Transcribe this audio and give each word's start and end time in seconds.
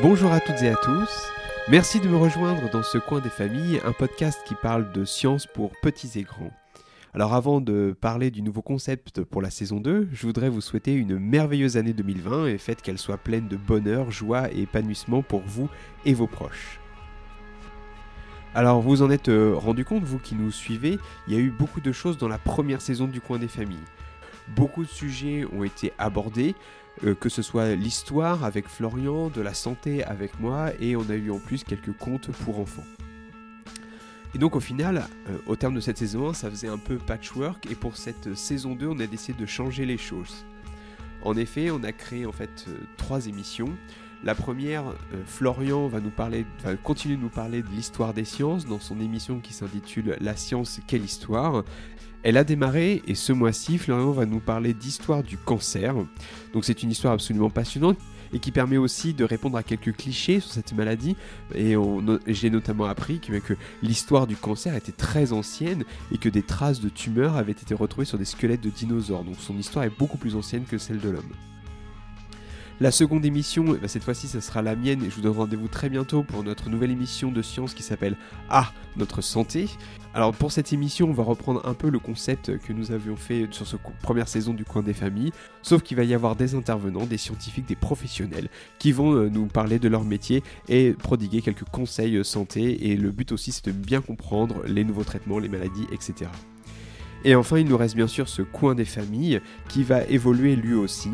Bonjour 0.00 0.30
à 0.30 0.38
toutes 0.38 0.62
et 0.62 0.68
à 0.68 0.76
tous. 0.76 1.32
Merci 1.68 1.98
de 1.98 2.06
me 2.06 2.16
rejoindre 2.16 2.70
dans 2.70 2.84
ce 2.84 2.98
coin 2.98 3.18
des 3.18 3.30
familles, 3.30 3.80
un 3.84 3.90
podcast 3.90 4.40
qui 4.46 4.54
parle 4.54 4.92
de 4.92 5.04
science 5.04 5.44
pour 5.44 5.72
petits 5.82 6.20
et 6.20 6.22
grands. 6.22 6.52
Alors 7.14 7.34
avant 7.34 7.60
de 7.60 7.96
parler 8.00 8.30
du 8.30 8.42
nouveau 8.42 8.62
concept 8.62 9.24
pour 9.24 9.42
la 9.42 9.50
saison 9.50 9.80
2, 9.80 10.08
je 10.12 10.26
voudrais 10.26 10.50
vous 10.50 10.60
souhaiter 10.60 10.94
une 10.94 11.18
merveilleuse 11.18 11.76
année 11.76 11.94
2020 11.94 12.46
et 12.46 12.58
faites 12.58 12.80
qu'elle 12.80 12.98
soit 12.98 13.18
pleine 13.18 13.48
de 13.48 13.56
bonheur, 13.56 14.12
joie 14.12 14.52
et 14.52 14.62
épanouissement 14.62 15.22
pour 15.22 15.42
vous 15.44 15.68
et 16.04 16.14
vos 16.14 16.28
proches. 16.28 16.78
Alors 18.54 18.80
vous 18.80 19.02
en 19.02 19.10
êtes 19.10 19.30
euh, 19.30 19.54
rendu 19.56 19.84
compte, 19.84 20.04
vous 20.04 20.20
qui 20.20 20.36
nous 20.36 20.52
suivez, 20.52 21.00
il 21.26 21.34
y 21.34 21.36
a 21.36 21.40
eu 21.40 21.50
beaucoup 21.50 21.80
de 21.80 21.90
choses 21.90 22.18
dans 22.18 22.28
la 22.28 22.38
première 22.38 22.82
saison 22.82 23.08
du 23.08 23.20
coin 23.20 23.38
des 23.38 23.48
familles. 23.48 23.76
Beaucoup 24.56 24.84
de 24.84 24.88
sujets 24.88 25.44
ont 25.52 25.64
été 25.64 25.92
abordés, 25.98 26.54
euh, 27.04 27.14
que 27.14 27.28
ce 27.28 27.42
soit 27.42 27.74
l'histoire 27.74 28.44
avec 28.44 28.68
Florian, 28.68 29.28
de 29.28 29.40
la 29.40 29.54
santé 29.54 30.04
avec 30.04 30.40
moi, 30.40 30.70
et 30.80 30.96
on 30.96 31.08
a 31.10 31.14
eu 31.14 31.30
en 31.30 31.38
plus 31.38 31.64
quelques 31.64 31.96
contes 31.96 32.30
pour 32.44 32.58
enfants. 32.58 32.84
Et 34.34 34.38
donc 34.38 34.56
au 34.56 34.60
final, 34.60 35.06
euh, 35.28 35.38
au 35.46 35.56
terme 35.56 35.74
de 35.74 35.80
cette 35.80 35.98
saison 35.98 36.30
1, 36.30 36.34
ça 36.34 36.50
faisait 36.50 36.68
un 36.68 36.78
peu 36.78 36.96
patchwork, 36.96 37.70
et 37.70 37.74
pour 37.74 37.96
cette 37.96 38.34
saison 38.34 38.74
2, 38.74 38.88
on 38.88 39.00
a 39.00 39.06
décidé 39.06 39.38
de 39.38 39.46
changer 39.46 39.86
les 39.86 39.98
choses. 39.98 40.44
En 41.22 41.36
effet, 41.36 41.70
on 41.70 41.82
a 41.82 41.92
créé 41.92 42.26
en 42.26 42.32
fait 42.32 42.66
euh, 42.68 42.76
trois 42.96 43.26
émissions. 43.26 43.70
La 44.24 44.34
première, 44.34 44.84
Florian 45.26 45.86
va 45.86 46.00
continuer 46.82 47.16
de 47.16 47.22
nous 47.22 47.28
parler 47.28 47.62
de 47.62 47.68
l'histoire 47.68 48.12
des 48.12 48.24
sciences 48.24 48.66
dans 48.66 48.80
son 48.80 49.00
émission 49.00 49.38
qui 49.38 49.52
s'intitule 49.52 50.16
La 50.20 50.36
science, 50.36 50.80
quelle 50.86 51.04
histoire 51.04 51.64
elle 52.24 52.36
a 52.36 52.42
démarré 52.42 53.00
et 53.06 53.14
ce 53.14 53.32
mois-ci, 53.32 53.78
Florian 53.78 54.10
va 54.10 54.26
nous 54.26 54.40
parler 54.40 54.74
d'histoire 54.74 55.22
du 55.22 55.38
cancer. 55.38 55.94
Donc 56.52 56.64
c'est 56.64 56.82
une 56.82 56.90
histoire 56.90 57.14
absolument 57.14 57.48
passionnante 57.48 57.96
et 58.32 58.40
qui 58.40 58.50
permet 58.50 58.76
aussi 58.76 59.14
de 59.14 59.24
répondre 59.24 59.56
à 59.56 59.62
quelques 59.62 59.96
clichés 59.96 60.40
sur 60.40 60.50
cette 60.50 60.72
maladie. 60.72 61.16
Et 61.54 61.76
j'ai 62.26 62.50
notamment 62.50 62.86
appris 62.86 63.20
que 63.20 63.54
l'histoire 63.82 64.26
du 64.26 64.36
cancer 64.36 64.74
était 64.74 64.92
très 64.92 65.32
ancienne 65.32 65.84
et 66.12 66.18
que 66.18 66.28
des 66.28 66.42
traces 66.42 66.80
de 66.80 66.88
tumeurs 66.88 67.36
avaient 67.36 67.52
été 67.52 67.72
retrouvées 67.72 68.04
sur 68.04 68.18
des 68.18 68.24
squelettes 68.24 68.62
de 68.62 68.70
dinosaures. 68.70 69.22
Donc 69.22 69.36
son 69.38 69.56
histoire 69.56 69.84
est 69.84 69.96
beaucoup 69.96 70.18
plus 70.18 70.34
ancienne 70.34 70.64
que 70.64 70.76
celle 70.76 70.98
de 70.98 71.10
l'homme. 71.10 71.32
La 72.80 72.92
seconde 72.92 73.24
émission, 73.24 73.74
eh 73.74 73.78
ben, 73.78 73.88
cette 73.88 74.04
fois-ci, 74.04 74.28
ce 74.28 74.38
sera 74.38 74.62
la 74.62 74.76
mienne 74.76 75.02
et 75.02 75.10
je 75.10 75.16
vous 75.16 75.22
donne 75.22 75.36
rendez-vous 75.36 75.66
très 75.66 75.88
bientôt 75.88 76.22
pour 76.22 76.44
notre 76.44 76.70
nouvelle 76.70 76.92
émission 76.92 77.32
de 77.32 77.42
science 77.42 77.74
qui 77.74 77.82
s'appelle 77.82 78.16
Ah, 78.50 78.72
notre 78.96 79.20
santé. 79.20 79.68
Alors 80.14 80.32
pour 80.32 80.52
cette 80.52 80.72
émission, 80.72 81.08
on 81.08 81.12
va 81.12 81.24
reprendre 81.24 81.66
un 81.66 81.74
peu 81.74 81.90
le 81.90 81.98
concept 81.98 82.56
que 82.58 82.72
nous 82.72 82.92
avions 82.92 83.16
fait 83.16 83.48
sur 83.50 83.66
cette 83.66 83.80
première 84.00 84.28
saison 84.28 84.54
du 84.54 84.64
coin 84.64 84.82
des 84.82 84.92
familles, 84.92 85.32
sauf 85.60 85.82
qu'il 85.82 85.96
va 85.96 86.04
y 86.04 86.14
avoir 86.14 86.36
des 86.36 86.54
intervenants, 86.54 87.04
des 87.04 87.18
scientifiques, 87.18 87.66
des 87.66 87.74
professionnels 87.74 88.48
qui 88.78 88.92
vont 88.92 89.12
euh, 89.12 89.28
nous 89.28 89.46
parler 89.46 89.80
de 89.80 89.88
leur 89.88 90.04
métier 90.04 90.44
et 90.68 90.92
prodiguer 90.92 91.42
quelques 91.42 91.68
conseils 91.68 92.14
euh, 92.14 92.22
santé 92.22 92.92
et 92.92 92.96
le 92.96 93.10
but 93.10 93.32
aussi 93.32 93.50
c'est 93.50 93.66
de 93.66 93.72
bien 93.72 94.00
comprendre 94.00 94.62
les 94.66 94.84
nouveaux 94.84 95.04
traitements, 95.04 95.40
les 95.40 95.48
maladies, 95.48 95.88
etc. 95.90 96.30
Et 97.24 97.34
enfin, 97.34 97.58
il 97.58 97.66
nous 97.66 97.76
reste 97.76 97.96
bien 97.96 98.06
sûr 98.06 98.28
ce 98.28 98.42
coin 98.42 98.76
des 98.76 98.84
familles 98.84 99.40
qui 99.68 99.82
va 99.82 100.04
évoluer 100.04 100.54
lui 100.54 100.74
aussi. 100.74 101.10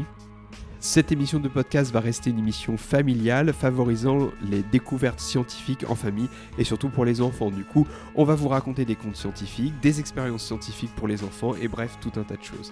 Cette 0.87 1.13
émission 1.13 1.41
de 1.41 1.49
podcast 1.49 1.91
va 1.93 2.01
rester 2.01 2.29
une 2.29 2.39
émission 2.39 2.77
familiale 2.77 3.55
favorisant 3.55 4.29
les 4.43 4.63
découvertes 4.63 5.19
scientifiques 5.19 5.87
en 5.89 5.95
famille 5.95 6.29
et 6.59 6.65
surtout 6.65 6.91
pour 6.91 7.07
les 7.07 7.23
enfants. 7.23 7.51
Du 7.51 7.65
coup, 7.65 7.87
on 8.15 8.25
va 8.25 8.35
vous 8.35 8.49
raconter 8.49 8.85
des 8.85 8.95
contes 8.95 9.17
scientifiques, 9.17 9.73
des 9.81 9.99
expériences 9.99 10.45
scientifiques 10.45 10.95
pour 10.95 11.09
les 11.09 11.25
enfants 11.25 11.55
et 11.55 11.69
bref, 11.69 11.97
tout 12.03 12.13
un 12.21 12.23
tas 12.23 12.37
de 12.37 12.43
choses. 12.43 12.71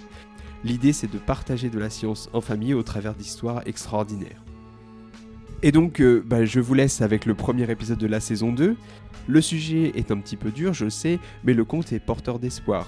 L'idée 0.62 0.92
c'est 0.92 1.10
de 1.10 1.16
partager 1.16 1.70
de 1.70 1.78
la 1.78 1.88
science 1.88 2.28
en 2.34 2.42
famille 2.42 2.74
au 2.74 2.82
travers 2.82 3.14
d'histoires 3.14 3.62
extraordinaires. 3.64 4.44
Et 5.62 5.72
donc, 5.72 6.02
euh, 6.02 6.22
bah, 6.26 6.44
je 6.44 6.60
vous 6.60 6.74
laisse 6.74 7.00
avec 7.00 7.24
le 7.24 7.32
premier 7.32 7.70
épisode 7.70 7.96
de 7.98 8.06
la 8.06 8.20
saison 8.20 8.52
2. 8.52 8.76
Le 9.26 9.40
sujet 9.40 9.90
est 9.94 10.10
un 10.10 10.18
petit 10.18 10.36
peu 10.36 10.50
dur, 10.50 10.74
je 10.74 10.84
le 10.84 10.90
sais, 10.90 11.18
mais 11.44 11.54
le 11.54 11.64
conte 11.64 11.94
est 11.94 11.98
porteur 11.98 12.38
d'espoir. 12.38 12.86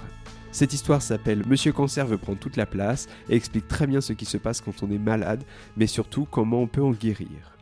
Cette 0.54 0.72
histoire 0.72 1.02
s'appelle 1.02 1.42
Monsieur 1.48 1.72
Cancer 1.72 2.06
veut 2.06 2.16
prendre 2.16 2.38
toute 2.38 2.56
la 2.56 2.64
place 2.64 3.08
et 3.28 3.34
explique 3.34 3.66
très 3.66 3.88
bien 3.88 4.00
ce 4.00 4.12
qui 4.12 4.24
se 4.24 4.36
passe 4.36 4.60
quand 4.60 4.84
on 4.84 4.90
est 4.92 4.98
malade, 4.98 5.42
mais 5.76 5.88
surtout 5.88 6.28
comment 6.30 6.60
on 6.60 6.68
peut 6.68 6.80
en 6.80 6.92
guérir. 6.92 7.56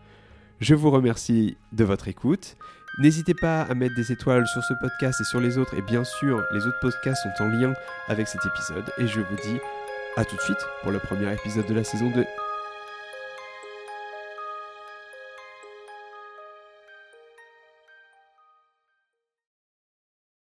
Je 0.60 0.74
vous 0.74 0.90
remercie 0.90 1.56
de 1.72 1.84
votre 1.84 2.08
écoute. 2.08 2.58
N'hésitez 2.98 3.32
pas 3.32 3.62
à 3.62 3.72
mettre 3.72 3.94
des 3.94 4.12
étoiles 4.12 4.46
sur 4.46 4.62
ce 4.62 4.74
podcast 4.78 5.22
et 5.22 5.24
sur 5.24 5.40
les 5.40 5.56
autres, 5.56 5.72
et 5.72 5.80
bien 5.80 6.04
sûr, 6.04 6.44
les 6.52 6.66
autres 6.66 6.80
podcasts 6.82 7.22
sont 7.22 7.44
en 7.44 7.48
lien 7.48 7.72
avec 8.08 8.28
cet 8.28 8.44
épisode, 8.44 8.84
et 8.98 9.06
je 9.06 9.20
vous 9.20 9.36
dis 9.42 9.58
à 10.18 10.26
tout 10.26 10.36
de 10.36 10.42
suite 10.42 10.66
pour 10.82 10.92
le 10.92 10.98
premier 10.98 11.32
épisode 11.32 11.64
de 11.64 11.74
la 11.74 11.84
saison 11.84 12.10
2. 12.10 12.26